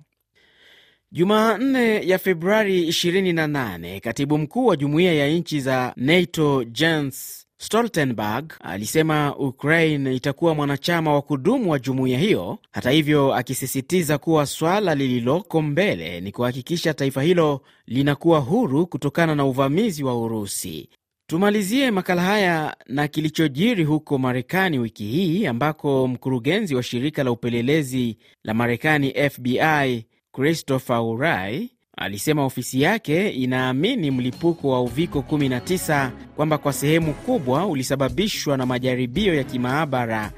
Jumanne 1.12 2.08
ya 2.08 2.17
Februari 2.19 2.88
28, 2.88 4.00
katibu 4.00 4.38
mkuu 4.38 4.65
wa 4.65 4.76
jumuiya 4.76 5.13
ya 5.13 5.28
nchi 5.30 5.60
za 5.62 5.93
NATO 5.95 6.63
Jens 6.63 7.45
Stoltenberg 7.58 8.54
alisema 8.60 9.36
Ukraine 9.38 10.15
itakuwa 10.15 10.56
mwanachama 10.56 11.13
wa 11.13 11.22
kudumu 11.22 11.72
wa 11.72 11.80
jumuiya 11.80 12.19
hiyo, 12.19 12.58
hata 12.72 12.91
hivyo 12.91 13.34
akisisitiza 13.36 14.17
kuwa 14.17 14.45
swala 14.45 14.95
lililoko 14.95 15.62
mbele 15.62 16.22
ni 16.22 16.32
kuhakikisha 16.32 16.93
taifa 16.93 17.22
hilo 17.22 17.62
linakuwa 17.88 18.39
huru 18.39 18.88
kutokana 18.88 19.36
na 19.36 19.45
uvamizi 19.45 20.04
wa 20.04 20.22
Urusi. 20.22 20.89
Tumalizie 21.28 21.91
makala 21.91 22.22
haya 22.22 22.78
na 22.88 23.08
kilichojiri 23.08 23.84
huko 23.84 24.17
Marekani 24.17 24.80
wiki 24.80 25.04
hii 25.04 25.45
ambako 25.45 26.08
mkurugenzi 26.08 26.76
wa 26.76 26.84
shirika 26.84 27.24
la 27.24 27.32
upelelezi 27.32 28.17
la 28.43 28.54
Marekani 28.54 29.13
FBI 29.30 30.06
Christopher 30.39 30.99
Urai 31.02 31.69
alisema 31.97 32.45
ofisi 32.45 32.82
yake 32.82 33.30
inaamini 33.30 34.12
mlipuko 34.12 34.69
wa 34.69 34.82
uviko 34.82 35.19
19 35.19 36.10
kwamba 36.36 36.58
kwa 36.58 36.73
sehemu 36.73 37.13
kubwa 37.13 37.65
ulisababishwa 37.65 38.58
na 38.58 38.65
majaribio 38.65 39.36
ya 39.36 39.43
kimaabara 39.43 40.32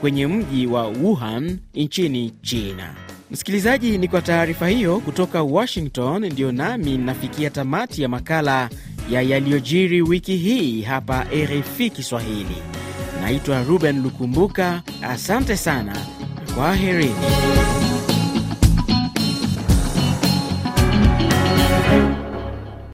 kwenye 0.00 0.26
mji 0.26 0.66
wa 0.66 0.86
Wuhan 0.88 1.58
nchini 1.74 2.30
China. 2.42 2.94
Msikilizaji, 3.30 3.98
ni 3.98 4.08
kwa 4.08 4.22
taarifa 4.22 4.68
hiyo 4.68 5.00
kutoka 5.00 5.42
Washington 5.42 6.26
ndiyo 6.26 6.52
nami 6.52 6.98
nafikia 6.98 7.50
tamati 7.50 8.02
ya 8.02 8.08
makala 8.08 8.70
ya 9.10 9.22
yaliyojiri 9.22 10.02
wiki 10.02 10.36
hii 10.36 10.82
hapa 10.82 11.26
RFI 11.34 11.90
Kiswahili. 11.90 12.56
Naitwa 13.22 13.62
Ruben 13.62 14.02
Lukumbuka, 14.02 14.82
asante 15.02 15.56
sana, 15.56 15.96
kwaherini. 16.54 17.14